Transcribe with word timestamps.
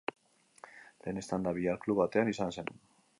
Lehen 1.03 1.21
eztanda 1.23 1.55
billar 1.59 1.79
klub 1.85 2.01
batean 2.03 2.33
izan 2.33 2.57
zen. 2.57 2.73